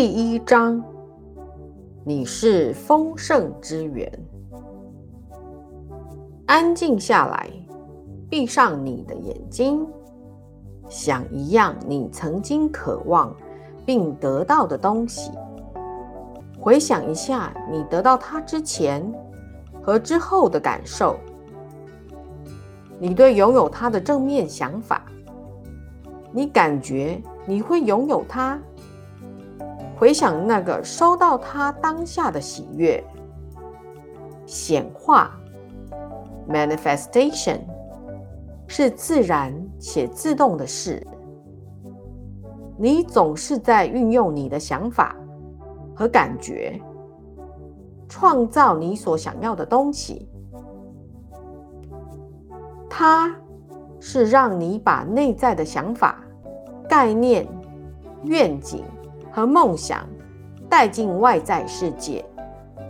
[0.00, 0.82] 第一章，
[2.06, 4.10] 你是丰盛之源。
[6.46, 7.50] 安静下来，
[8.30, 9.86] 闭上你的眼睛，
[10.88, 13.36] 想一样你曾经渴望
[13.84, 15.32] 并得到的东西。
[16.58, 19.06] 回想一下你得到它之前
[19.82, 21.18] 和之后的感受，
[22.98, 25.04] 你对拥有它的正面想法。
[26.32, 28.58] 你感觉你会拥有它？
[30.00, 33.04] 回想那个收到他当下的喜悦，
[34.46, 35.38] 显化
[36.48, 37.60] （manifestation）
[38.66, 41.06] 是自然且自动的事。
[42.78, 45.14] 你总是在运用你的想法
[45.94, 46.80] 和感觉，
[48.08, 50.26] 创造你所想要的东西。
[52.88, 53.36] 它
[54.00, 56.24] 是让你把内在的想法、
[56.88, 57.46] 概念、
[58.24, 58.82] 愿景。
[59.40, 60.06] 和梦想
[60.68, 62.22] 带进外在世界，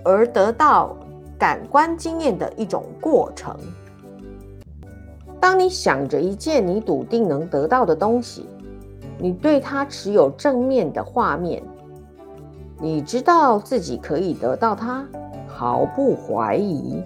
[0.05, 0.97] 而得到
[1.39, 3.57] 感官经验的一种过程。
[5.39, 8.47] 当你想着一件你笃定能得到的东西，
[9.17, 11.62] 你对它持有正面的画面，
[12.81, 15.07] 你知道自己可以得到它，
[15.47, 17.01] 毫不怀疑。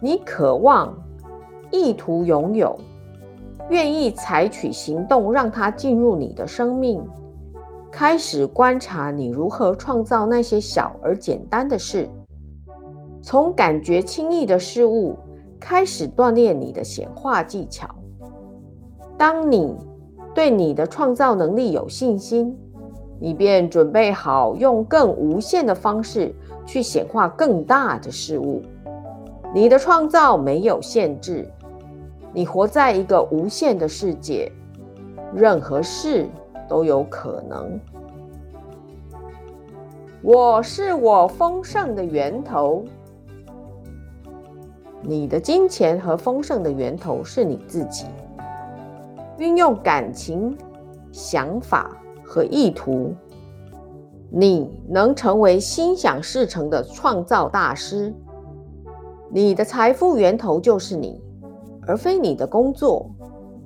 [0.00, 0.96] 你渴望、
[1.70, 2.74] 意图拥有、
[3.68, 7.06] 愿意采取行动，让它进入你的生命。
[7.96, 12.10] 开始观察你如何创造那些小而简单的事，
[13.22, 15.16] 从感觉轻易的事物
[15.60, 17.88] 开始锻炼你的显化技巧。
[19.16, 19.76] 当你
[20.34, 22.58] 对你的创造能力有信心，
[23.20, 26.34] 你便准备好用更无限的方式
[26.66, 28.60] 去显化更大的事物。
[29.54, 31.48] 你的创造没有限制，
[32.32, 34.50] 你活在一个无限的世界，
[35.32, 36.26] 任何事。
[36.68, 37.80] 都有可能。
[40.22, 42.84] 我是我丰盛的源头。
[45.02, 48.06] 你的金钱和丰盛的源头是你自己。
[49.36, 50.56] 运用感情、
[51.12, 51.90] 想法
[52.24, 53.12] 和意图，
[54.30, 58.14] 你能成为心想事成的创造大师。
[59.30, 61.20] 你的财富源头就是你，
[61.86, 63.10] 而非你的工作、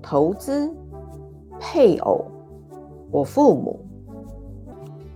[0.02, 0.74] 投资、
[1.60, 2.24] 配偶。
[3.10, 3.80] 我父母，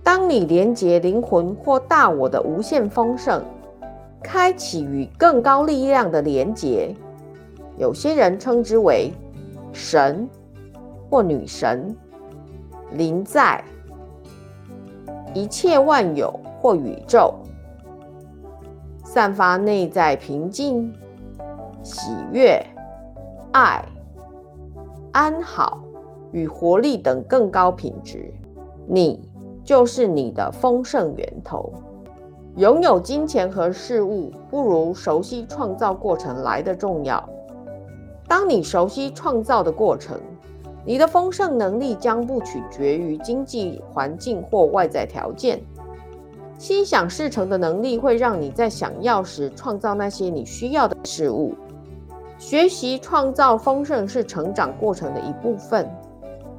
[0.03, 3.43] 当你连接灵魂或大我的无限丰盛，
[4.21, 6.95] 开启与更高力量的连接，
[7.77, 9.11] 有些人称之为
[9.71, 10.27] 神
[11.09, 11.95] 或女神，
[12.93, 13.63] 灵在
[15.33, 17.35] 一切万有或宇宙，
[19.03, 20.91] 散发内在平静、
[21.83, 22.59] 喜悦、
[23.51, 23.85] 爱、
[25.11, 25.82] 安好。
[26.33, 28.33] 与活力等更高品质，
[28.85, 29.29] 你
[29.63, 31.71] 就是你的丰盛源头。
[32.57, 37.23] 拥有金钱和事物，不如熟悉创造过程来的重要。
[38.27, 40.19] 当你熟悉创造的过程，
[40.85, 45.61] 你的丰盛能力将不取决于经济环境或外在条件。
[46.57, 51.55] 心想事成的能力会让你在想要时创造那些你需要的事物。
[52.37, 55.89] 学习创造丰盛是成长过程的一部分。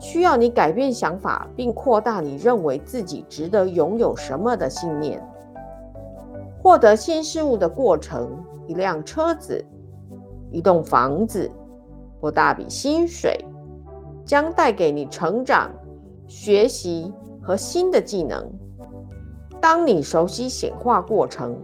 [0.05, 5.19] 需要你改变想法，并扩大你认为自己值得拥有什么的信念。
[6.63, 8.31] 获得新事物的过程，
[8.67, 9.65] 一辆车子、
[10.51, 11.51] 一栋房子
[12.21, 13.43] 或大笔薪水，
[14.27, 15.71] 将带给你成长、
[16.29, 17.11] 学习
[17.41, 18.47] 和新的技能。
[19.59, 21.57] 当你熟悉显化过程，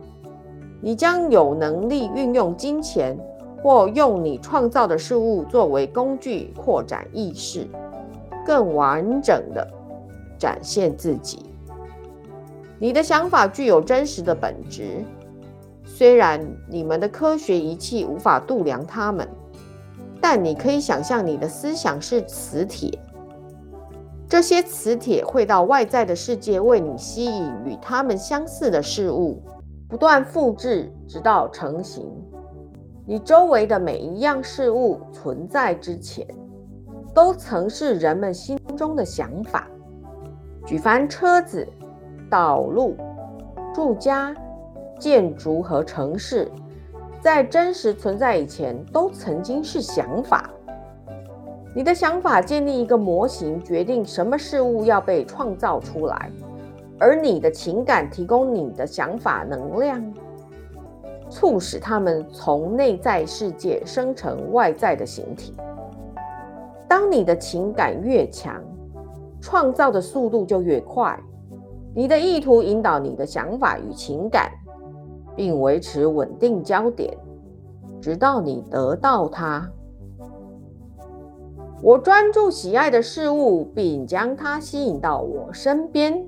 [0.80, 3.18] 你将有能力运用金钱
[3.62, 7.68] 或用你创造的事物作为工具，扩展意识。
[8.46, 9.66] 更完整的
[10.38, 11.44] 展现自己。
[12.78, 15.04] 你的想法具有真实的本质，
[15.84, 19.28] 虽然你们的科学仪器无法度量它们，
[20.20, 22.98] 但你可以想象你的思想是磁铁，
[24.26, 29.42] 这些磁铁会到外在的世界为你吸引与它们相似的事物，
[29.88, 32.10] 不断复制直到成型。
[33.06, 36.26] 你周围的每一样事物存在之前。
[37.14, 39.66] 都曾是人们心中的想法。
[40.66, 41.66] 举凡车子、
[42.30, 42.96] 道路、
[43.74, 44.34] 住家、
[44.98, 46.50] 建筑和城市，
[47.20, 50.48] 在真实存在以前，都曾经是想法。
[51.74, 56.30] 你的想法建立一个模型，决定什么事物要被创造出来，
[56.98, 60.14] 而你的情感提供你的想法能量，
[61.28, 65.54] 促使它们从内在世界生成外在的形体。
[66.90, 68.60] 当你的情感越强，
[69.40, 71.16] 创造的速度就越快。
[71.94, 74.50] 你的意图引导你的想法与情感，
[75.36, 77.16] 并维持稳定焦点，
[78.00, 79.70] 直到你得到它。
[81.80, 86.26] 我专注喜爱的事物，并将它吸引到我身边。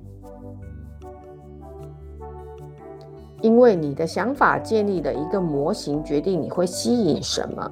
[3.40, 7.68] 因为你的想法建立了一个模型，决定你会吸引什么。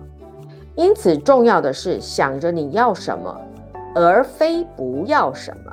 [0.81, 3.39] 因此，重要的是想着你要什么，
[3.95, 5.71] 而非不要什么。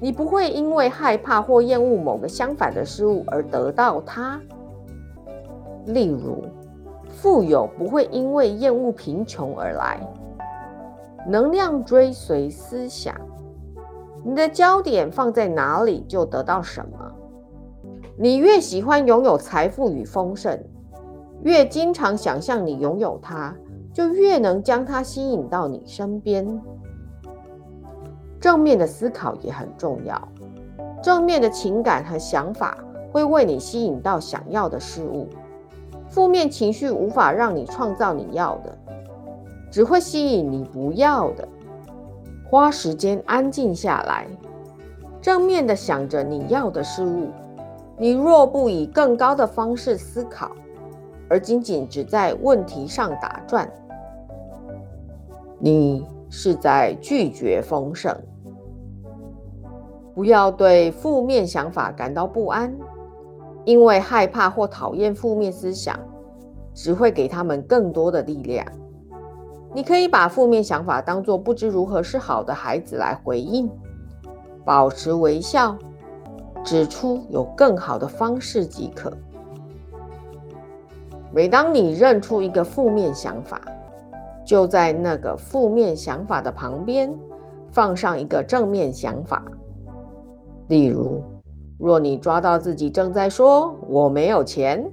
[0.00, 4.40] 你不会因为害怕或厌恶某个相反的事物而得到它。
[5.84, 6.44] 例如，
[7.10, 10.00] 富有不会因为厌恶贫穷而来。
[11.28, 13.14] 能量追随思想，
[14.24, 17.12] 你的焦点放在哪里，就得到什么。
[18.16, 20.58] 你越喜欢拥有财富与丰盛，
[21.42, 23.54] 越经常想象你拥有它，
[23.94, 26.60] 就越能将它吸引到你身边。
[28.40, 30.20] 正面的思考也很重要，
[31.02, 32.76] 正面的情感和想法
[33.10, 35.28] 会为你吸引到想要的事物，
[36.10, 38.76] 负面情绪无法让你创造你要的。
[39.70, 41.48] 只会吸引你不要的。
[42.48, 44.26] 花时间安静下来，
[45.20, 47.30] 正面的想着你要的事物。
[47.96, 50.52] 你若不以更高的方式思考，
[51.28, 53.68] 而仅仅只在问题上打转，
[55.64, 58.14] 你是在拒绝丰盛。
[60.14, 62.70] 不要对负面想法感到不安，
[63.64, 65.98] 因为害怕或讨厌负面思想，
[66.74, 68.62] 只会给他们更多的力量。
[69.72, 73.66] 你可以把负面想法当作不知如何是好的孩子来回应，
[74.66, 75.74] 保持微笑，
[76.62, 79.10] 指出有更好的方式即可。
[81.32, 83.62] 每当你认出一个负面想法，
[84.44, 87.12] 就在那个负面想法的旁边
[87.70, 89.42] 放上一个正面想法。
[90.68, 91.22] 例如，
[91.78, 94.84] 若你抓到自己正在说“我没有钱”，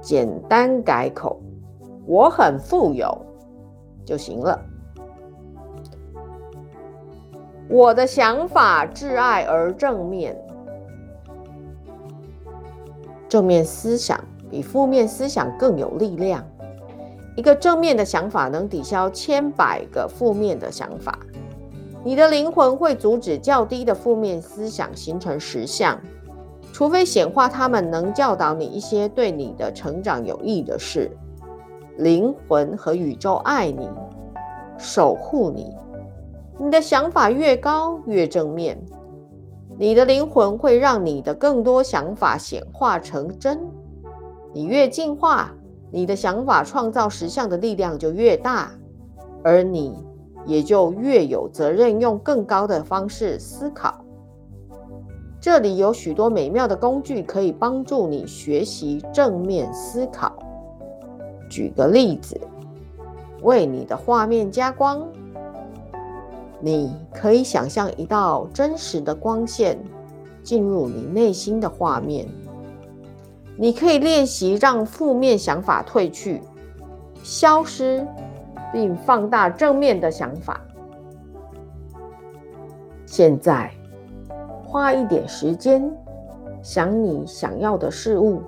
[0.00, 1.40] 简单改口
[2.06, 3.16] “我很富有”。
[4.04, 4.60] 就行了。
[7.68, 10.36] 我的想法挚爱而正面，
[13.28, 14.16] 正面思想
[14.48, 16.44] 比负面思想更有力量。
[17.36, 21.18] 一个正面的想法能抵消千百个负面的想法。
[22.02, 26.00] 你的灵魂会阻止较低的负面思想形成实相，
[26.72, 31.10] 除非显化他们能教导你一些对你的成长有益的事。
[31.98, 33.88] 灵魂和宇宙爱你，
[34.78, 35.74] 守护你。
[36.58, 38.78] 你的想法越高，越正面，
[39.78, 43.60] 你的灵魂会让你的更多想法显化成真。
[44.54, 45.52] 你越进化，
[45.90, 48.70] 你的想法创造实相的力量就越大，
[49.42, 49.94] 而你
[50.44, 54.04] 也就越有责任用更高的方式思考。
[55.40, 60.32] 这里有许多美妙的工具可以帮助你学习正面思考。
[61.48, 62.40] 举个例子，
[63.42, 65.06] 为你的画面加光，
[66.60, 69.78] 你可以想象一道真实的光线
[70.42, 72.26] 进入你内心的画面。
[73.58, 76.42] 你可以练习让负面想法褪去、
[77.22, 78.06] 消失，
[78.72, 80.60] 并放大正面的想法。
[83.06, 83.72] 现在，
[84.62, 85.90] 花一点时间
[86.60, 88.42] 想你想要的事物。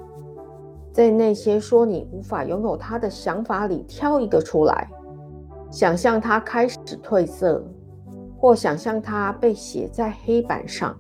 [0.92, 4.90] 在那些说你无法拥有它的想法里挑一个出来，
[5.70, 7.64] 想象它开始褪色，
[8.36, 10.94] 或想象它被写在黑板上，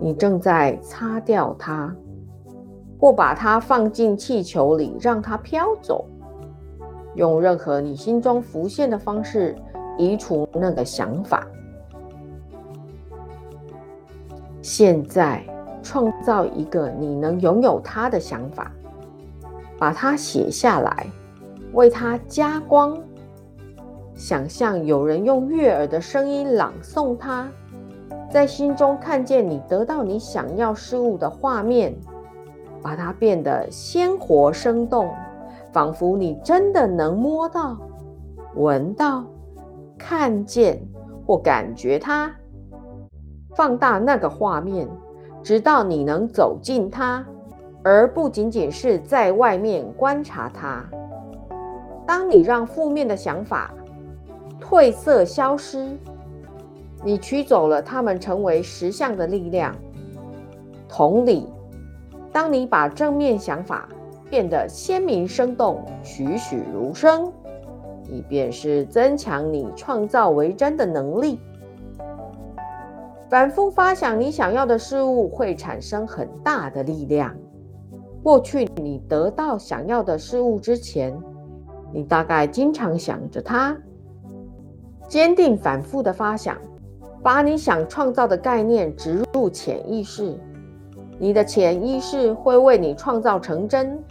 [0.00, 1.94] 你正在擦掉它，
[3.06, 6.04] 或把它放进气球里让它飘走。
[7.14, 9.54] 用任何你心中浮现的方式
[9.96, 11.46] 移除那个想法。
[14.60, 15.40] 现在
[15.84, 18.72] 创造一个你能拥有它的想法。
[19.78, 21.06] 把它写下来，
[21.74, 22.98] 为它加光。
[24.16, 27.48] 想象有人用悦耳的声音朗诵它，
[28.28, 31.94] 在心中看见你得到你想要事物的画面，
[32.82, 35.10] 把它变得鲜活生动，
[35.72, 37.76] 仿佛你真的能摸到、
[38.54, 39.24] 闻到、
[39.98, 40.80] 看见
[41.26, 42.30] 或感觉它。
[43.54, 44.88] 放大那个画面，
[45.42, 47.24] 直到你能走进它。
[47.82, 50.84] 而不仅仅是在外面观察它。
[52.04, 53.72] 当你让负面的想法
[54.60, 55.96] 褪色消失，
[57.04, 59.72] 你取走了它们成为实相的力量。
[60.88, 61.46] 同理，
[62.36, 63.88] 当你把正面想法
[64.28, 67.32] 变得鲜明生动、栩栩如生，
[68.10, 71.40] 你便是增强你创造为真的能力。
[73.30, 77.34] 反复发想你想要的事物会产生很大的力量。
[78.22, 81.18] 过去你得到想要的事物之前，
[81.90, 83.74] 你大概经常想着它。
[85.08, 86.54] 坚定反复的发想，
[87.22, 90.38] 把你想创造的概念植入潜意识，
[91.18, 94.02] 你的潜意识会为你创造成真。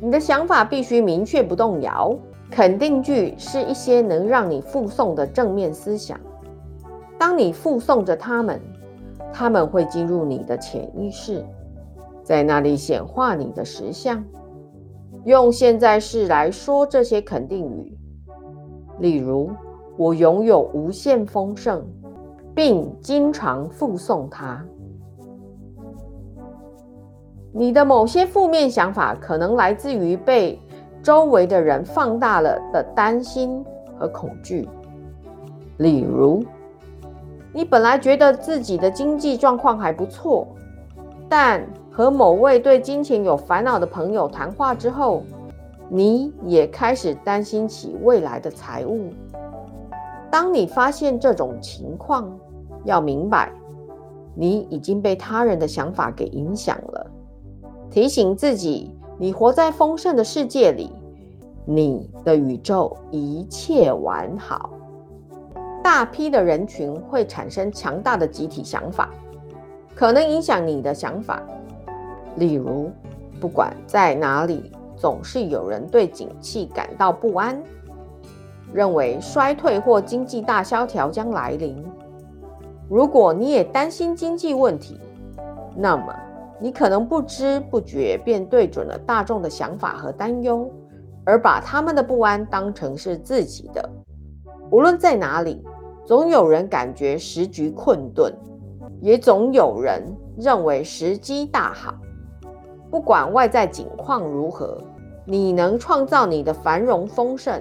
[0.00, 2.16] 你的想法必须明确不动摇。
[2.50, 6.20] 肯定句是一些能让你附送的正面思想。
[7.18, 8.60] 当你附送着它们，
[9.32, 11.44] 他们会进入你的潜意识，
[12.22, 14.22] 在那里显化你的实相。
[15.24, 17.98] 用现在式来说这些肯定语，
[19.00, 19.50] 例如
[19.96, 21.82] “我拥有无限丰盛，
[22.54, 24.64] 并经常附送它”。
[27.56, 30.60] 你的某些负面想法可能来自于被
[31.04, 33.64] 周围的人放大了的担心
[33.96, 34.68] 和恐惧，
[35.76, 36.44] 例如。
[37.52, 40.48] 你本来觉得自己的经济状况还不错，
[41.28, 45.22] 但和某位对金钱有烦恼的朋友谈话之后，
[45.88, 49.10] 你也开始担心起未来的财务。
[50.28, 52.36] 当你发现这种情况，
[52.82, 53.52] 要明白，
[54.34, 57.10] 你已经被他人的想法给影响了。
[57.94, 60.90] 提醒自己，你活在丰盛的世界里，
[61.64, 64.70] 你的宇宙一切完好。
[65.80, 69.10] 大批的人群会产生强大的集体想法，
[69.94, 71.40] 可能影响你的想法。
[72.34, 72.90] 例如，
[73.40, 77.62] 不管在哪里，总是有人对景气感到不安，
[78.72, 81.80] 认为衰退或经济大萧条将来临。
[82.88, 84.98] 如果你也担心经济问题，
[85.76, 86.12] 那么
[86.60, 90.70] 你可能不知不觉便对准了大众的想法和担忧，
[91.24, 93.88] 而把他们的不安当成是自己的。
[94.70, 95.64] 无论在哪里。
[96.06, 98.30] 总有人感觉时局困顿，
[99.00, 100.02] 也总有人
[100.36, 101.94] 认为时机大好。
[102.90, 104.76] 不管外在景况如何，
[105.24, 107.58] 你能创造你的繁荣丰盛。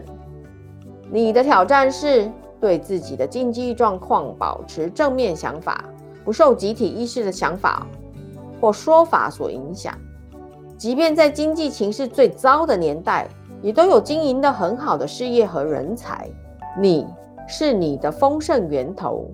[1.10, 5.86] 你的挑战是对自己的经济状况保持正面想法，
[6.26, 7.88] 不受集体意识的想法
[8.63, 9.93] 或说法所影响。
[10.77, 13.27] 即便在经济情势最糟的年代，
[13.62, 16.25] 也都有经营的很好的事业和人才。
[16.79, 17.05] 你。
[17.46, 19.29] 是你的丰盛源头，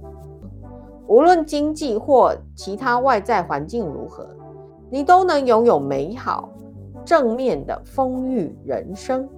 [1.06, 4.28] 无论经济或其他外在环境如何，
[4.90, 6.50] 你都能拥有美好、
[7.06, 9.30] 正面的丰裕人生。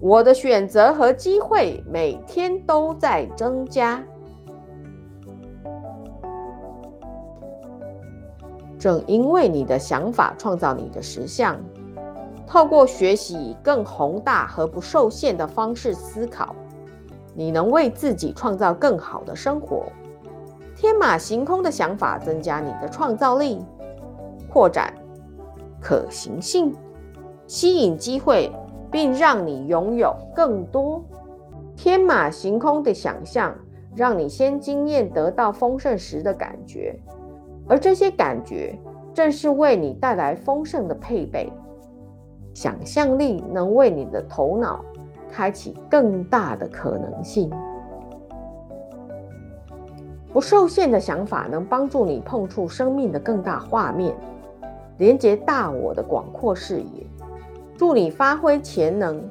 [0.00, 4.02] 我的选择和机会每天都在增加，
[8.78, 11.58] 正因为你的想法创造你的实相。
[12.46, 16.54] 透过学习以更宏大和不受限的方式思考，
[17.34, 19.86] 你能为自己创造更好的生活。
[20.76, 23.64] 天马行空的想法增加你的创造力，
[24.48, 24.92] 扩展
[25.80, 26.72] 可行性，
[27.46, 28.52] 吸引机会，
[28.92, 31.02] 并让你拥有更多
[31.74, 33.54] 天马行空的想象，
[33.94, 36.94] 让你先经验得到丰盛时的感觉，
[37.68, 38.78] 而这些感觉
[39.12, 41.52] 正是为你带来丰盛的配备。
[42.54, 44.84] 想象力能为你的头脑
[45.30, 47.50] 开启更大的可能性。
[50.32, 54.14] 不受限的想法能帮助你碰触生命的更大画面，
[54.98, 57.06] 连接大我的广阔视野，
[57.76, 59.22] 助你发挥潜能。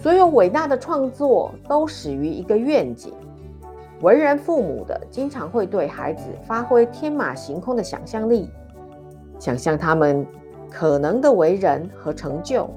[0.00, 3.12] 所有伟大的创作都始于一个愿景。
[4.02, 8.50] 为人父母的经常会对孩子发挥天马行空的想象力，
[9.38, 10.26] 想象他们。
[10.68, 12.68] 可能的为人和成就，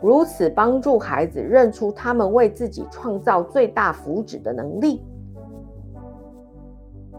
[0.00, 5.02] 如此帮助孩子认出他们为自己创造最大福祉的能力。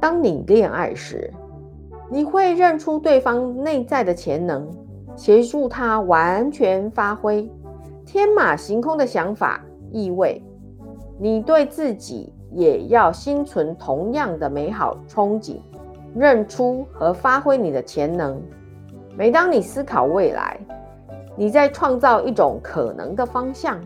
[0.02, 1.32] 当你恋爱时，
[2.10, 4.68] 你会认出对方内在的潜能，
[5.16, 7.50] 协助他完全发挥。
[8.04, 10.44] 天马行空的想法意味，
[11.20, 15.58] 你对自己也要心存同样的美好憧憬，
[16.16, 18.42] 认出和发挥你的潜能。
[19.16, 20.60] 每当你思考未来，
[21.36, 23.80] 你在创造一种可能的方向。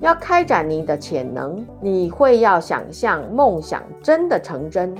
[0.00, 4.94] 要开展你的潜能，你会要想象梦想真的成真，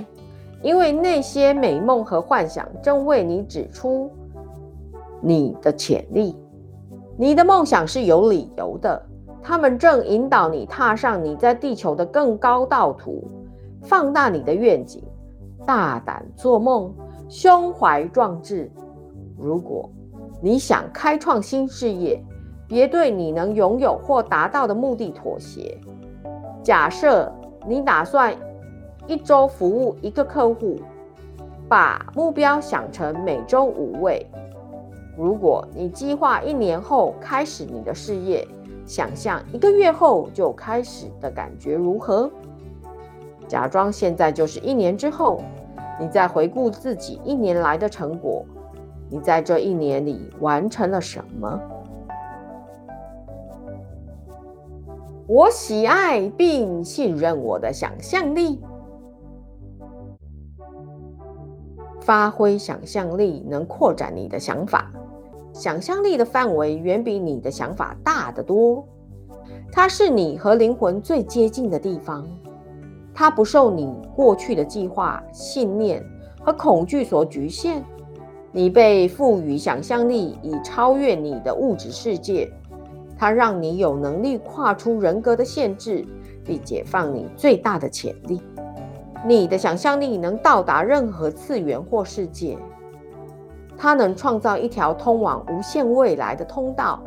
[0.61, 4.11] 因为那些美梦和幻想正为你指出
[5.21, 6.35] 你的潜力。
[7.17, 9.01] 你的梦想是有理由的，
[9.41, 13.23] 他们正引导你踏上你在地球的更高道途。
[13.83, 15.01] 放大你的愿景，
[15.65, 16.93] 大胆做梦。
[17.29, 18.69] 胸怀壮志。
[19.37, 19.89] 如果
[20.41, 22.21] 你想开创新事业，
[22.67, 25.77] 别对你能拥有或达到的目的妥协。
[26.63, 27.31] 假设
[27.67, 28.35] 你打算
[29.07, 30.77] 一周服务一个客户，
[31.67, 34.25] 把目标想成每周五位。
[35.15, 38.45] 如果你计划一年后开始你的事业，
[38.89, 42.27] 想象一个月后就开始的感觉如何？
[43.47, 45.43] 假装现在就是一年之后，
[45.99, 48.43] 你再回顾自己一年来的成果，
[49.07, 51.61] 你在这一年里完成了什么？
[55.27, 58.59] 我喜爱并信任我的想象力，
[62.01, 64.91] 发挥想象力能扩展你的想法。
[65.59, 68.87] 想象力的范围远比你的想法大得多，
[69.73, 72.25] 它是你和灵魂最接近的地方。
[73.13, 76.01] 它不受你过去的计划、信念
[76.39, 77.83] 和恐惧所局限。
[78.53, 82.49] 你被赋予想象力，以超越你的物质世界。
[83.17, 86.05] 它让你有能力跨出人格的限制，
[86.45, 88.41] 并解放你最大的潜力。
[89.27, 92.57] 你的想象力能到达任何次元或世界。
[93.81, 97.01] 它能创造一条通往无限未来的通道，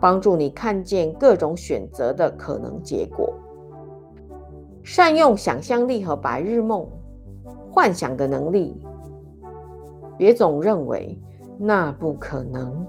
[0.00, 3.34] 帮助你看见各种选择的可能结果。
[4.82, 6.88] 善用想象力和白日梦、
[7.70, 8.82] 幻想的能力，
[10.16, 11.20] 别总认为
[11.58, 12.86] 那不可能、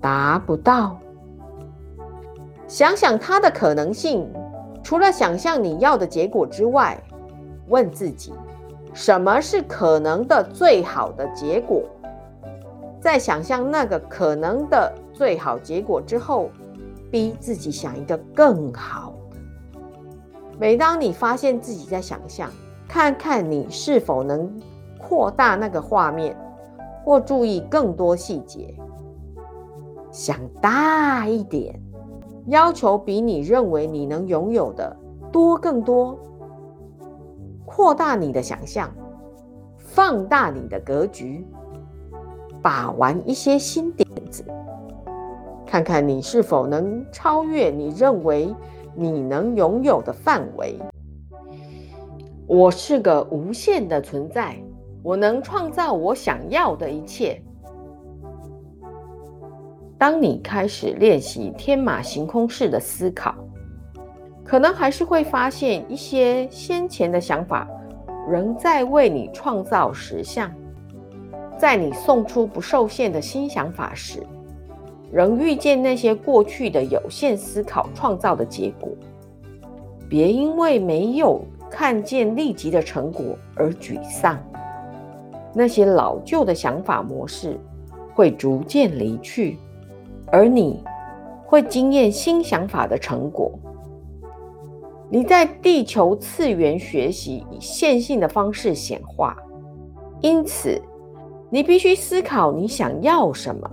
[0.00, 0.96] 达不到。
[2.66, 4.26] 想想它的可能性，
[4.82, 6.98] 除了想象你要的结果之外，
[7.68, 8.32] 问自己：
[8.94, 11.82] 什么是可能的最好的结果？
[13.08, 16.50] 在想象那个可能的最好结果之后，
[17.10, 19.38] 逼自己想一个更好的。
[20.58, 22.50] 每当你发现自己在想象，
[22.86, 24.54] 看看你是否能
[24.98, 26.36] 扩大那个画面，
[27.02, 28.74] 或注意更多细节。
[30.12, 31.80] 想大一点，
[32.48, 34.94] 要求比你认为你能拥有的
[35.32, 36.18] 多更多。
[37.64, 38.92] 扩大你的想象，
[39.78, 41.46] 放大你的格局。
[42.68, 44.44] 把玩一些新点子，
[45.64, 48.54] 看看你是否能超越你认为
[48.94, 50.78] 你能拥有的范围。
[52.46, 54.54] 我是个无限的存在，
[55.02, 57.42] 我能创造我想要的一切。
[59.96, 63.34] 当你开始练习天马行空式的思考，
[64.44, 67.66] 可能还是会发现一些先前的想法
[68.28, 70.52] 仍在为你创造实像。
[71.58, 74.24] 在你送出不受限的新想法时，
[75.10, 78.90] 仍遇见那些过去的有限思考创造的结果。
[80.08, 84.38] 别因为没有看见立即的成果而沮丧。
[85.52, 87.58] 那些老旧的想法模式
[88.14, 89.56] 会逐渐离去，
[90.26, 90.82] 而你
[91.44, 93.50] 会惊艳新想法的成果。
[95.10, 99.36] 你在地球次元学习以线性的方式显化，
[100.20, 100.80] 因此。
[101.50, 103.70] 你必须思考你想要什么，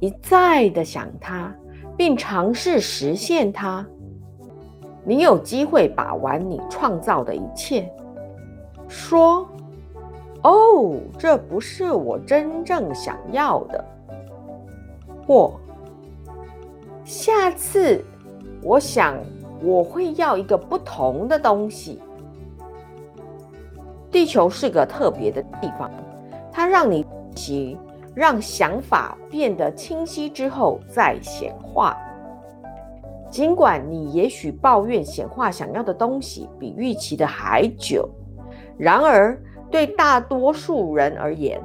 [0.00, 1.54] 一再的想它，
[1.96, 3.86] 并尝试实现它。
[5.04, 7.90] 你有机会把玩你创造的一切。
[8.88, 9.46] 说
[10.42, 13.84] ：“哦，这不是我真正想要的。”
[15.26, 15.52] 或
[17.04, 18.02] 下次，
[18.62, 19.18] 我想
[19.62, 22.00] 我会要一个不同的东西。
[24.10, 25.90] 地球是个特别的地方。
[26.56, 27.76] 它让你其
[28.14, 31.96] 让想法变得清晰之后再显化。
[33.28, 38.08] 尽管你也许抱怨显化想要的东西比预期的还久，
[38.78, 39.36] 然而
[39.68, 41.60] 对大多数人而言，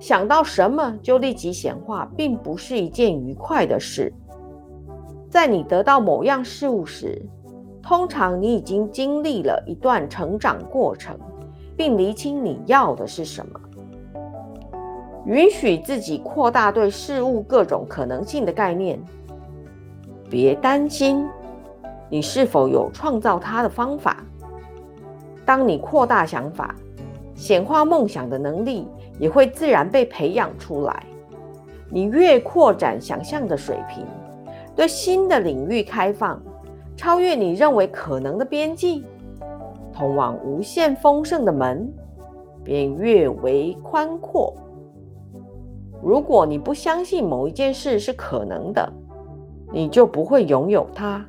[0.00, 4.10] 想到什么就立即显化，并不是一件愉快的事。
[5.28, 7.20] 在你得到某样事物时，
[7.82, 11.18] 通常你已经经历了一段成长过程，
[11.76, 13.60] 并厘清你要的是什么。
[15.26, 18.98] 允许自己扩大对事物各种可能性的概念。
[20.30, 21.28] 别担心，
[22.08, 24.24] 你是否有创造它的方法。
[25.44, 26.74] 当你扩大想法、
[27.34, 28.86] 显化梦想的能力，
[29.18, 31.04] 也会自然被培养出来。
[31.90, 34.04] 你越扩展想象的水平，
[34.74, 36.40] 对新的领域开放，
[36.96, 39.04] 超越你认为可能的边际，
[39.92, 41.92] 通往无限丰盛的门
[42.62, 44.54] 便越为宽阔。
[46.06, 48.92] 如果你不相信某一件事是可能的，
[49.72, 51.26] 你就不会拥有它。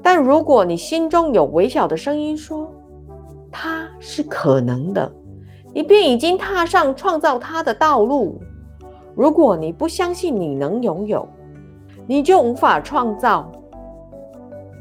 [0.00, 2.72] 但如果你心中有微小的声音说
[3.50, 5.10] 它是可能的，
[5.72, 8.40] 你便已经踏上创造它的道路。
[9.12, 11.26] 如果你不相信你能拥有，
[12.06, 13.50] 你就无法创造。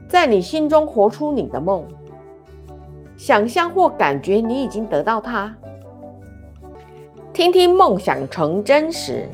[0.08, 1.84] 在你心中活出你的梦，
[3.18, 5.52] 想象或感觉你已经得到它。
[7.34, 9.28] 听听梦想成真时，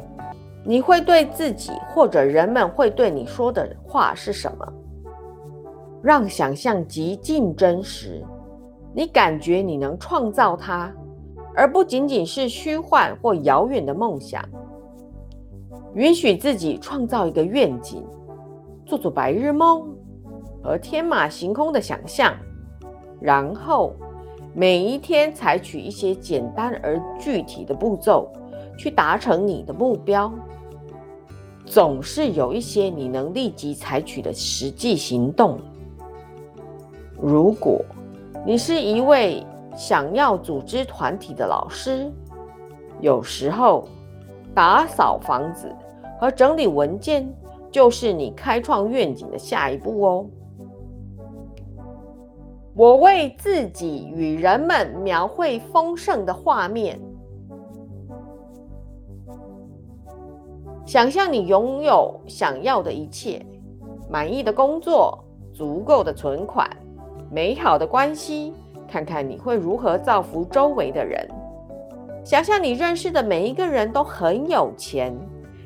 [0.63, 4.65] 你会对自己或者人们会对你说的话是什么？
[6.01, 8.23] 让想象极尽真实，
[8.93, 10.89] 你感觉你能创造它，
[11.53, 14.41] 而不仅仅是虚幻或遥远的梦想。
[15.93, 18.07] 允许自己创造一个愿景，
[18.85, 19.93] 做做白日梦
[20.63, 22.33] 和天马行空的想象，
[23.19, 23.93] 然后
[24.53, 28.31] 每一天采取一些简单而具体的步骤
[28.77, 30.31] 去达成你的目标。
[31.65, 35.59] 总是有一些你能立即采取的实际行动。
[37.21, 37.79] 如果
[38.43, 42.11] 你是一位想要组织团体的老师，
[43.01, 43.87] 有时候
[44.55, 45.71] 打扫房子
[46.19, 47.31] 和整理文件
[47.69, 50.25] 就是你开创愿景的下一步哦。
[52.79, 56.97] 我为自己与人们描绘丰盛的画面，
[60.85, 63.45] 想象你拥有想要的一切：
[64.09, 65.21] 满意的工作，
[65.53, 66.69] 足够的存款。
[67.29, 68.53] 美好的关系，
[68.87, 71.27] 看看你会如何造福周围的人。
[72.23, 75.13] 想象你认识的每一个人都很有钱，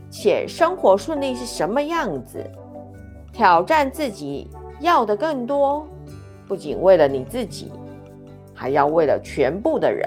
[0.10, 2.44] 且生活顺利是什么样子？
[3.32, 4.50] 挑战自己，
[4.80, 5.86] 要的更多，
[6.48, 7.72] 不仅为了你自己，
[8.54, 10.06] 还要为了全部的人。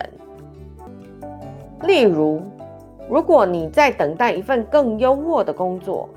[1.82, 2.40] 例如，
[3.08, 6.08] 如果你在等待一份更优渥的工作，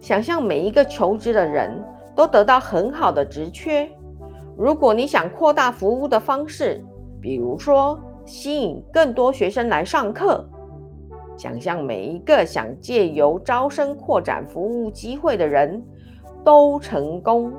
[0.00, 1.82] 想象每一个求职的人
[2.14, 3.88] 都得到很好的职缺。
[4.56, 6.82] 如果你想扩大服务的方式，
[7.20, 10.44] 比如说吸引更多学生来上课，
[11.36, 15.82] 想象每一个想借由招生扩展服务机会的人
[16.42, 17.52] 都成功，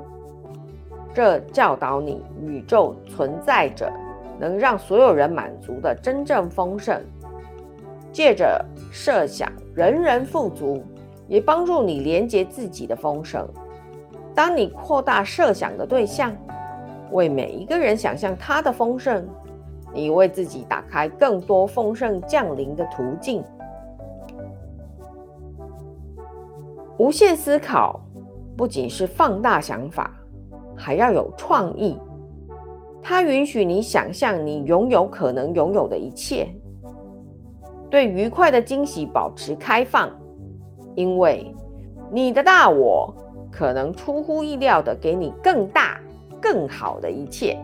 [1.18, 3.92] 这教导你宇宙存在着
[4.38, 7.02] 能让所有人满足的真正丰盛。
[8.12, 10.80] 借着设想人人富足，
[11.26, 13.44] 也帮助你连接自己的丰盛。
[14.32, 16.32] 当你扩大设想的对象。
[17.10, 19.26] 为每一个人想象他的丰盛，
[19.92, 23.42] 你为自己打开更多丰盛降临的途径。
[26.96, 28.00] 无限思考
[28.56, 30.14] 不仅是放大想法，
[30.78, 31.98] 还要有创意。
[33.02, 36.48] 它允许你想象你拥有可能拥有的一切，
[37.90, 40.10] 对愉快的惊喜保持开放，
[40.94, 41.54] 因为
[42.10, 43.12] 你的大我
[43.50, 46.00] 可能出乎意料的给你更大。
[46.40, 47.58] 更好的一切，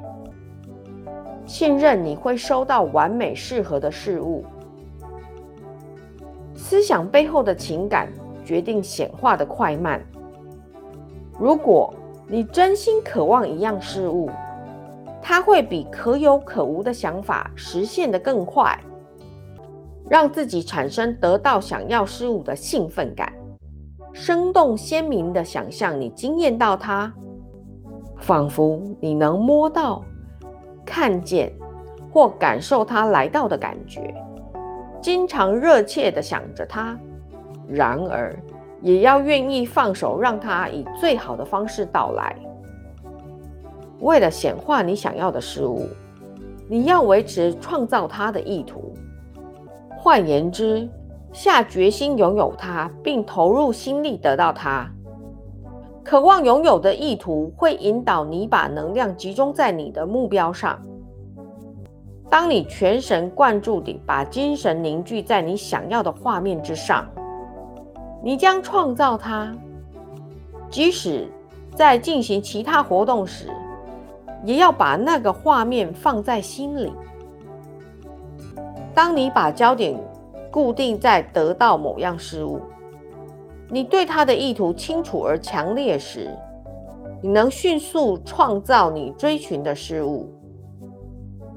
[1.46, 4.44] 信任你会收到完美适合的事物。
[6.56, 8.08] 思想背后的情感
[8.44, 10.04] 决定显化的快慢。
[11.38, 11.94] 如果
[12.26, 14.30] 你真心渴望一样事物，
[15.20, 18.78] 它会比可有可无的想法实现的更快，
[20.08, 23.32] 让自己产生得到想要事物的兴奋感，
[24.12, 27.12] 生动鲜明的想象你惊艳到它。
[28.18, 30.02] 仿佛你能摸到、
[30.84, 31.52] 看见
[32.10, 34.14] 或感受它来到的感觉，
[35.02, 36.98] 经常热切地想着它。
[37.68, 38.34] 然而，
[38.84, 42.36] 也要愿意放手，让它以最好的方式到来。
[44.00, 45.88] 为了显化你想要的事物，
[46.68, 48.92] 你要维持创造它的意图。
[49.96, 50.86] 换言之，
[51.32, 54.86] 下决心拥有它，并投入心力得到它。
[56.04, 60.78] 渴望拥有的意图会引导你把能量集中在你的目标上。
[62.28, 67.08] 当你全神贯注地把精神凝聚在你想要的画面之上，
[68.24, 69.54] 你将创造它。
[70.70, 71.28] 即使
[71.74, 73.50] 在进行其他活动时，
[74.44, 76.90] 也要把那个画面放在心里。
[78.94, 79.94] 当你把焦点
[80.50, 82.60] 固定在得到某样事物。
[83.68, 86.30] 你对它的意图清楚而强烈时，
[87.20, 90.32] 你能迅速创造你追寻的事物。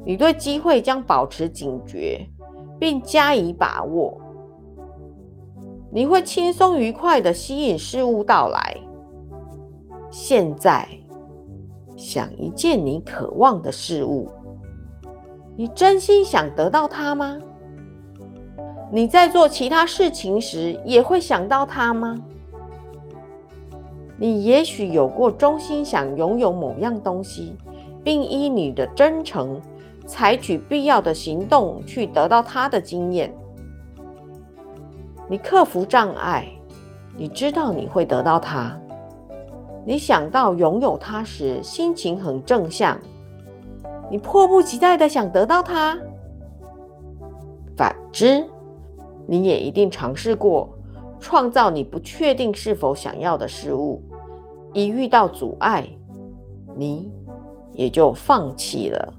[0.03, 2.27] 你对机会将保持警觉，
[2.80, 4.17] 并加以把握。
[5.89, 8.78] 你会轻松愉快地吸引事物到来。
[10.12, 10.88] 现在，
[11.95, 14.30] 想一件你渴望的事物，
[15.56, 17.38] 你真心想得到它吗？
[18.91, 22.17] 你在做其他事情时也会想到它吗？
[24.17, 27.56] 你也许有过衷心想拥有某样东西，
[28.04, 29.62] 并依你的真诚
[30.06, 33.34] 采取必要的行动去得到它的经验。
[35.29, 36.47] 你克服障碍，
[37.17, 38.77] 你知道你会得到它。
[39.85, 42.97] 你想到拥有它时，心情很正向，
[44.09, 45.97] 你迫不及待的想得到它。
[47.75, 48.45] 反之，
[49.25, 50.69] 你也一定尝试过
[51.19, 54.01] 创造你不确定是否想要的事物，
[54.73, 55.87] 一遇到阻碍，
[56.75, 57.11] 你
[57.73, 59.13] 也就放弃了。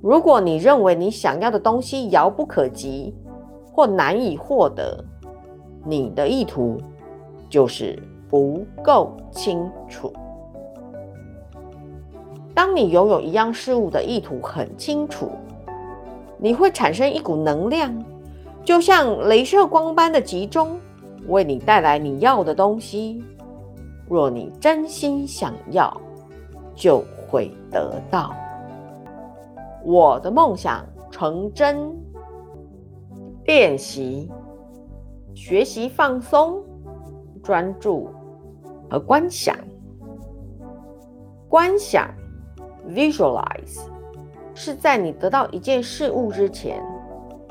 [0.00, 3.14] 如果你认为你想要的东西遥不可及
[3.74, 5.04] 或难以获得，
[5.84, 6.80] 你的意图
[7.50, 10.12] 就是不够清楚。
[12.54, 15.32] 当你拥有一样事物的意图很清楚，
[16.38, 17.92] 你会产生一股能量，
[18.62, 20.78] 就像镭射光般的集中，
[21.26, 23.24] 为你带来你要的东西。
[24.08, 25.92] 若你真心想要，
[26.76, 28.32] 就会得到。
[29.82, 32.03] 我的梦想成真。
[33.46, 34.30] 练习、
[35.34, 36.62] 学习、放松、
[37.42, 38.08] 专注
[38.90, 39.54] 和观想。
[41.46, 42.08] 观想
[42.88, 43.80] （visualize）
[44.54, 46.82] 是在你得到一件事物之前，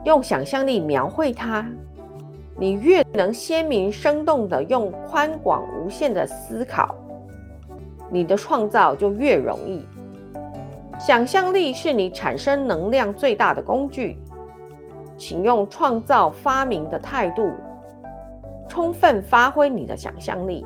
[0.04, 1.64] 用想象力描绘它。
[2.58, 6.96] 你越能鲜明生动的用宽广无限的思考，
[8.12, 9.86] 你的创造就越容易。
[11.00, 14.18] 想象力是你产生能量最大的工具，
[15.18, 17.52] 请用创造发明的态度，
[18.68, 20.66] 充分发挥你的想象力。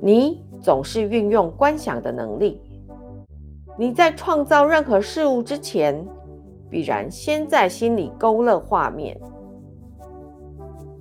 [0.00, 2.60] 你总是运用观想的能力。
[3.78, 6.06] 你在创造任何事物之前，
[6.68, 9.18] 必然先在心里勾勒画面。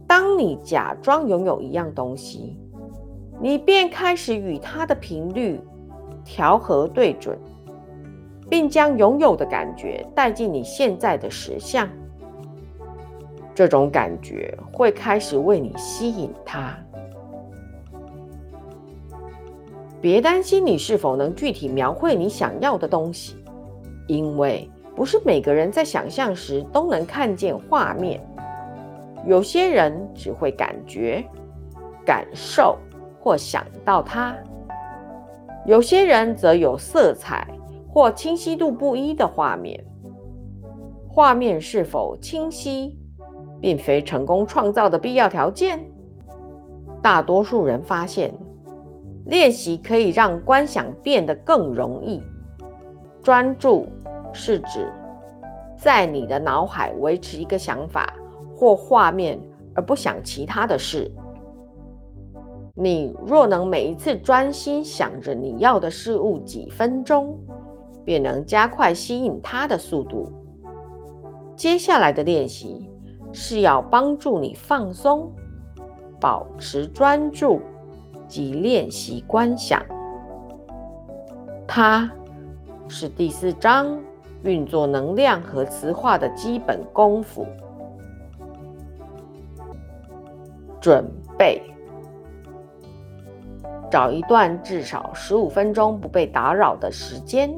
[0.07, 2.59] 当你假装拥有一样东西，
[3.41, 5.59] 你便开始与它的频率
[6.23, 7.37] 调和对准。
[8.49, 11.89] 并将拥有的感觉带进你现在的实相，
[13.53, 16.77] 这种感觉会开始为你吸引它。
[20.01, 23.35] 别担心你是否能具体描绘你想要的东西，
[24.07, 28.21] 因为不是每个人在想象时都能看见画面。
[29.25, 31.23] 有些人只会感觉、
[32.05, 32.77] 感受
[33.19, 34.35] 或想到它，
[35.65, 37.47] 有些人则有色彩。
[37.95, 39.81] 或清晰度不一的画面，
[41.07, 42.99] 画面是否清晰，
[43.61, 45.79] 并非成功创造的必要条件。
[47.01, 48.33] 大多数人发现，
[49.27, 52.21] 练习可以让观想变得更容易。
[53.23, 53.87] 专注
[54.33, 54.91] 是指
[55.77, 58.13] 在你的脑海维持一个想法
[58.53, 59.39] 或画面，
[59.73, 61.09] 而不想其他的事。
[62.75, 67.39] 你若能每一次专心想着你要的事物几分钟，
[68.05, 70.31] 便能加快吸引它的速度。
[71.57, 72.89] 接下来的练习
[73.33, 75.31] 是要帮助你放松、
[76.19, 77.59] 保持专注
[78.27, 79.83] 及练习观想。
[81.67, 82.09] 它
[82.87, 83.99] 是第四章
[84.43, 87.45] 运作能量和磁化的基本功夫。
[90.79, 91.03] 准
[91.35, 91.59] 备，
[93.89, 97.51] 找一段至少十五分钟不被打扰的时间。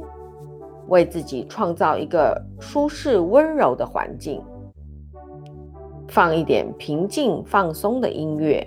[0.87, 4.41] 为自己创造一个舒适温柔的环境，
[6.07, 8.65] 放一点平静放松的音乐，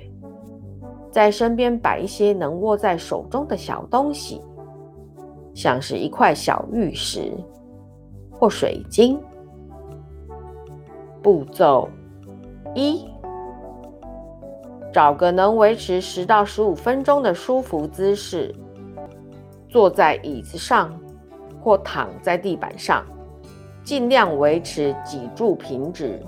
[1.10, 4.40] 在身边摆一些能握在手中的小东西，
[5.54, 7.32] 像是一块小玉石
[8.30, 9.18] 或水晶。
[11.22, 11.88] 步骤
[12.74, 13.04] 一：
[14.92, 18.54] 找个能维持十到十五分钟的舒服姿势，
[19.68, 20.98] 坐在椅子上。
[21.60, 23.04] 或躺在地板上，
[23.84, 26.20] 尽量维持脊柱平直，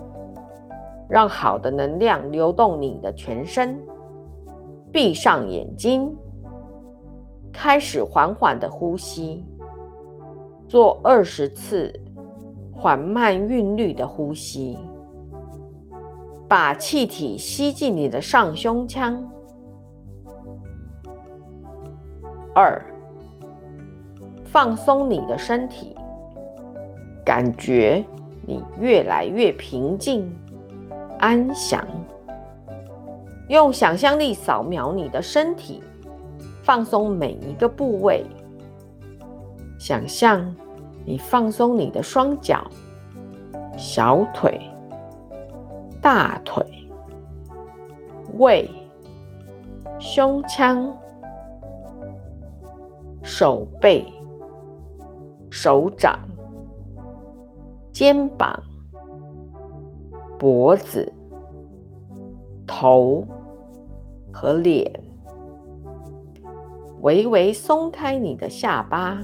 [1.09, 3.79] 让好的能量流动你的全身。
[4.93, 6.15] 闭上眼睛，
[7.51, 9.45] 开始缓缓的呼吸，
[10.69, 11.93] 做二十次
[12.71, 14.79] 缓慢韵律的呼吸，
[16.47, 19.27] 把气体吸进你的上胸腔。
[22.55, 22.92] 二。
[24.53, 25.97] 放松你的身体，
[27.25, 28.05] 感觉
[28.47, 30.31] 你越来越平静、
[31.19, 31.83] 安详。
[33.49, 35.83] 用想象力扫描你的身体，
[36.63, 38.27] 放松每一个部位。
[39.79, 40.55] 想象
[41.07, 42.63] 你放松你的双脚、
[43.79, 44.61] 小腿、
[46.03, 46.63] 大腿、
[48.35, 48.69] 胃、
[49.99, 50.95] 胸腔、
[53.23, 54.07] 手背。
[55.55, 56.19] 手掌、
[57.93, 58.59] 肩膀、
[60.39, 61.13] 脖子、
[62.67, 63.23] 头
[64.33, 64.91] 和脸，
[67.03, 69.23] 微微松开你的下巴，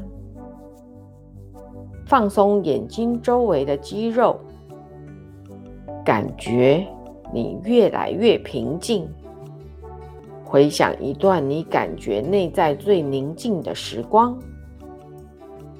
[2.04, 4.38] 放松眼睛周围的肌肉，
[6.04, 6.86] 感觉
[7.32, 9.08] 你越来越平静。
[10.44, 14.38] 回想一段你感觉内在最宁静的时光，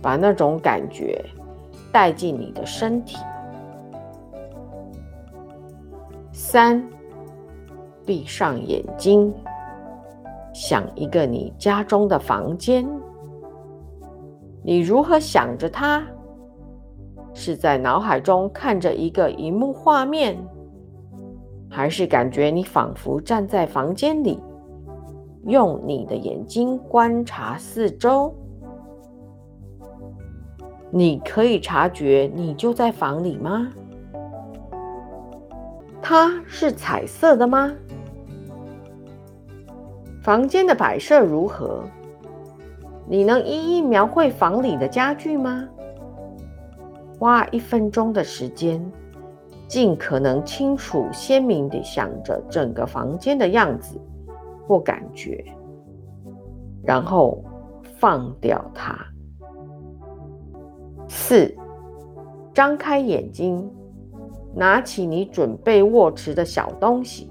[0.00, 1.24] 把那种感觉
[1.92, 3.16] 带进你的身体。
[6.32, 6.82] 三，
[8.06, 9.34] 闭上眼睛，
[10.52, 12.88] 想一个你家中的房间。
[14.62, 16.02] 你如何想着它？
[17.34, 20.36] 是在脑海中看着一个荧幕画面，
[21.70, 24.40] 还是感觉你仿佛站在房间里，
[25.44, 28.34] 用你的眼睛观察四周？
[30.90, 33.70] 你可以察觉你就在房里吗？
[36.00, 37.72] 它是彩色的吗？
[40.22, 41.84] 房间的摆设如何？
[43.06, 45.68] 你能一一描绘房里的家具吗？
[47.18, 48.80] 花一分钟的时间，
[49.66, 54.00] 尽可能清楚鲜明地想着整个房间的样子
[54.66, 55.44] 或感觉，
[56.82, 57.42] 然后
[57.98, 58.98] 放掉它。
[61.08, 61.52] 四，
[62.54, 63.68] 张开眼睛。
[64.54, 67.30] 拿起你准备握持的小东西，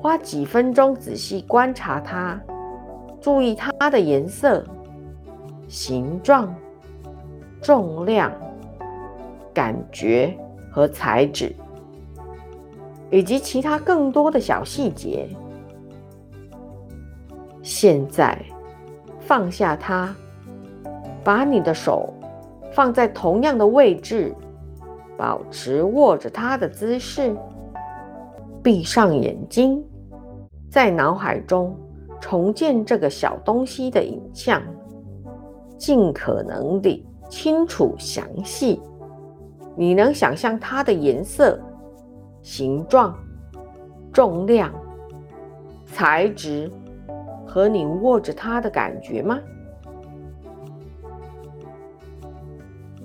[0.00, 2.40] 花几分钟仔细观察它，
[3.20, 4.64] 注意它的颜色、
[5.68, 6.54] 形状、
[7.60, 8.32] 重量、
[9.52, 10.34] 感觉
[10.70, 11.54] 和材质，
[13.10, 15.28] 以及其他更多的小细节。
[17.60, 18.40] 现在
[19.18, 20.14] 放下它，
[21.22, 22.14] 把你的手
[22.74, 24.34] 放在同样的位置。
[25.16, 27.36] 保持握着它的姿势，
[28.64, 29.80] 闭上眼睛，
[30.68, 31.78] 在脑海中
[32.20, 34.60] 重建这个小东西的影像，
[35.78, 38.82] 尽可能地清楚详细。
[39.76, 41.60] 你能想象它的颜色、
[42.42, 43.16] 形状、
[44.12, 44.74] 重量、
[45.86, 46.68] 材质
[47.46, 49.38] 和你握着它的感觉吗？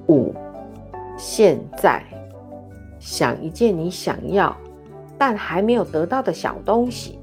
[0.10, 0.34] 五。
[1.16, 2.04] 现在，
[3.00, 4.56] 想一件你想要
[5.18, 7.20] 但还没有得到的小东西。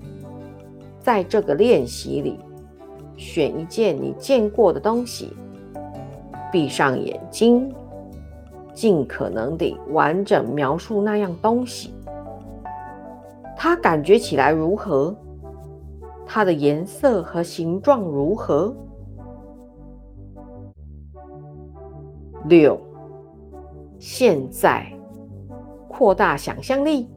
[1.00, 2.38] 在这个练习里，
[3.16, 5.32] 选一件你见过的东西，
[6.50, 7.72] 闭上眼睛，
[8.74, 11.94] 尽可能地完整描述那样东西。
[13.56, 15.14] 它感觉起来如何？
[16.26, 18.74] 它的颜色和形状如何？
[22.48, 22.80] 六。
[23.98, 24.86] 现在，
[25.88, 27.08] 扩大想象力，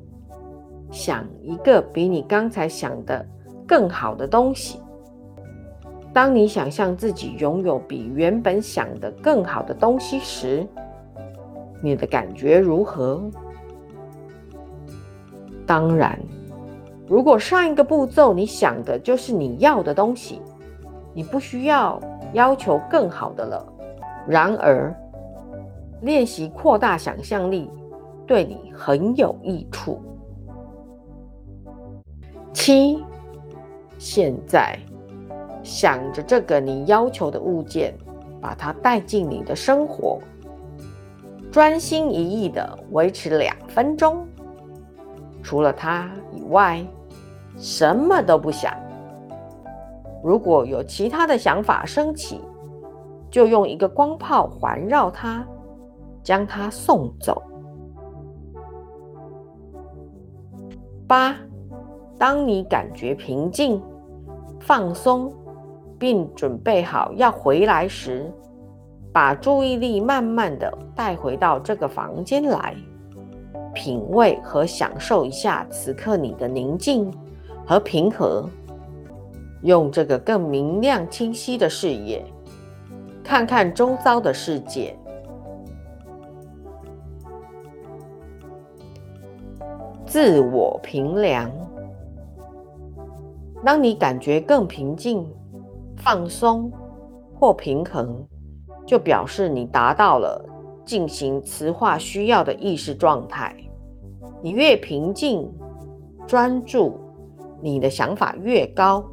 [0.92, 3.26] 想一个比你刚才想的
[3.68, 4.80] 更好的东西。
[6.12, 10.66] 当你想象自己拥有比原本想的更好的东西时，
[11.84, 13.22] 你的感觉如何？
[15.68, 16.18] 当然，
[17.08, 20.42] 如果上一个步骤你想的就是你要的东西，
[21.14, 22.00] 你不需要
[22.34, 23.64] 要求更好的了。
[24.28, 24.96] 然而，
[26.02, 27.70] 练习扩大想象力
[28.26, 30.02] 对你很有益处。
[32.54, 33.04] 七，
[33.98, 34.78] 现在
[35.64, 37.94] 想着这个你要求的物件，
[38.42, 40.20] 把它带进你的生活，
[41.52, 44.26] 专心一意的维持两分钟。
[45.42, 46.86] 除了它以外，
[47.58, 48.74] 什么都不想。
[50.24, 52.42] 如果有其他的想法升起，
[53.32, 55.46] 就用一个光炮环绕它。
[56.24, 57.42] 将它送走。
[61.08, 61.36] 八，
[62.18, 63.82] 当你感觉平静、
[64.60, 65.34] 放松，
[65.98, 68.32] 并准备好要回来时，
[69.12, 72.76] 把注意力慢慢的带回到这个房间来，
[73.74, 77.12] 品味和享受一下此刻你的宁静
[77.66, 78.48] 和平和。
[79.64, 82.24] 用这个更明亮、清晰的视野，
[83.24, 84.96] 看看周遭的世界。
[90.10, 91.52] 自我评量。
[93.64, 95.24] 当你感觉更平静、
[95.98, 96.72] 放松
[97.40, 98.26] 或平衡，
[98.88, 100.44] 就表示你达到了
[100.84, 103.56] 进行磁化需要的意识状态。
[104.42, 105.48] 你越平静、
[106.26, 107.00] 专注，
[107.62, 109.06] 你的想法越高。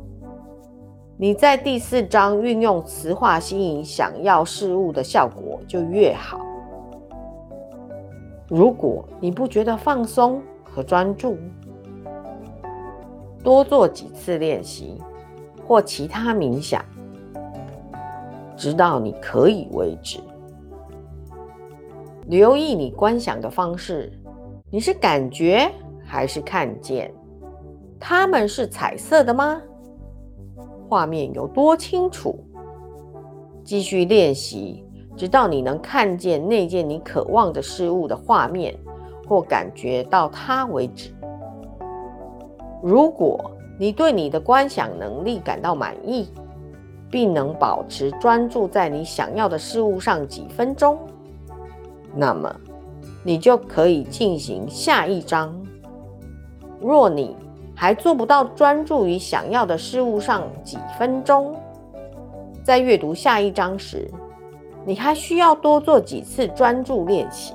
[1.18, 6.40] 你在第四章运用磁化吸引想要事物的效果就越好。
[8.48, 10.40] 如果你不觉得放松，
[10.76, 11.38] 和专注，
[13.42, 15.00] 多做几次练习
[15.66, 16.84] 或其他冥想，
[18.58, 20.20] 直到你可以为止。
[22.26, 24.12] 留意你观想的方式，
[24.70, 25.66] 你是感觉
[26.04, 27.10] 还是看见？
[27.98, 29.62] 它们是彩色的吗？
[30.90, 32.38] 画面有多清楚？
[33.64, 34.84] 继续练习，
[35.16, 38.78] 直到你能看见那件你渴望的事物的画面，
[39.26, 41.12] 或感觉到它为止。
[42.82, 46.28] 如果你对你的观想能力感到满意，
[47.10, 50.98] 并能保持专注在你想要的事物上几分钟，
[52.14, 52.54] 那么
[53.22, 55.54] 你就可以进行下一章。
[56.80, 57.36] 若你
[57.74, 61.54] 还做不到专注于想要的事物上几分钟，
[62.62, 64.10] 在阅读下一章时，
[64.84, 67.52] 你还需要多做几次专注练习。